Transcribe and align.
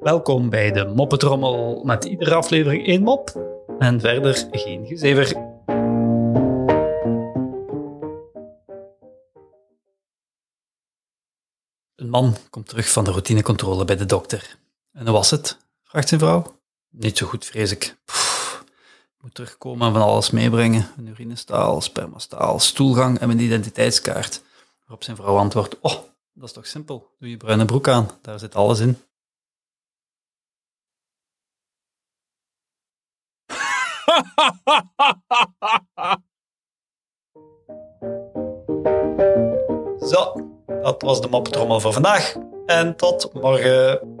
Welkom 0.00 0.50
bij 0.50 0.72
de 0.72 0.92
Moppetrommel 0.94 1.82
met 1.84 2.04
iedere 2.04 2.34
aflevering 2.34 2.86
één 2.86 3.02
mop 3.02 3.30
en 3.78 4.00
verder 4.00 4.48
geen 4.50 4.86
gezever. 4.86 5.36
Een 11.94 12.10
man 12.10 12.36
komt 12.50 12.68
terug 12.68 12.92
van 12.92 13.04
de 13.04 13.10
routinecontrole 13.10 13.84
bij 13.84 13.96
de 13.96 14.06
dokter. 14.06 14.58
En 14.92 15.04
hoe 15.04 15.12
was 15.12 15.30
het? 15.30 15.58
vraagt 15.82 16.08
zijn 16.08 16.20
vrouw. 16.20 16.60
Niet 16.90 17.18
zo 17.18 17.26
goed, 17.26 17.44
vrees 17.44 17.70
ik. 17.70 17.84
Ik 17.84 19.20
moet 19.20 19.34
terugkomen 19.34 19.86
en 19.86 19.92
van 19.92 20.02
alles 20.02 20.30
meebrengen. 20.30 20.90
Een 20.96 21.06
urinestaal, 21.06 21.80
spermastaal, 21.80 22.58
stoelgang 22.58 23.18
en 23.18 23.26
mijn 23.26 23.40
identiteitskaart. 23.40 24.42
Waarop 24.80 25.04
zijn 25.04 25.16
vrouw 25.16 25.36
antwoordt, 25.36 25.80
oh, 25.80 25.94
dat 26.34 26.48
is 26.48 26.52
toch 26.52 26.66
simpel. 26.66 27.14
Doe 27.18 27.30
je 27.30 27.36
bruine 27.36 27.64
broek 27.64 27.88
aan, 27.88 28.10
daar 28.22 28.38
zit 28.38 28.54
alles 28.54 28.80
in. 28.80 28.98
Zo, 40.10 40.50
dat 40.66 41.02
was 41.02 41.20
de 41.20 41.28
moppetrommel 41.28 41.80
voor 41.80 41.92
vandaag. 41.92 42.36
En 42.66 42.96
tot 42.96 43.32
morgen. 43.32 44.13